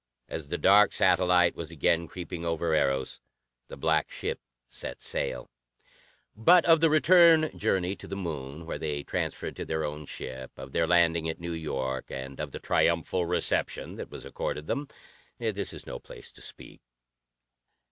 [0.27, 3.21] As the dark satellite was again creeping over Eros,
[3.67, 5.51] the black ship set sail.
[6.35, 10.49] But of the return journey to the Moon, where they transferred to their own ship,
[10.57, 14.87] of their landing at New York, and of the triumphal reception that was accorded them,
[15.37, 16.81] this is no place to speak.